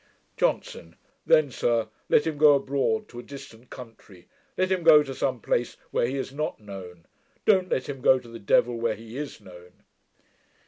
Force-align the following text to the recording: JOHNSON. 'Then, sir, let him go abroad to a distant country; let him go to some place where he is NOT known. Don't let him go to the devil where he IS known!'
JOHNSON. 0.35 0.95
'Then, 1.27 1.51
sir, 1.51 1.87
let 2.09 2.25
him 2.25 2.39
go 2.39 2.55
abroad 2.55 3.07
to 3.07 3.19
a 3.19 3.21
distant 3.21 3.69
country; 3.69 4.27
let 4.57 4.71
him 4.71 4.81
go 4.81 5.03
to 5.03 5.13
some 5.13 5.39
place 5.39 5.77
where 5.91 6.07
he 6.07 6.17
is 6.17 6.33
NOT 6.33 6.59
known. 6.59 7.05
Don't 7.45 7.69
let 7.69 7.87
him 7.87 8.01
go 8.01 8.17
to 8.17 8.27
the 8.27 8.39
devil 8.39 8.75
where 8.77 8.95
he 8.95 9.15
IS 9.15 9.39
known!' 9.39 9.83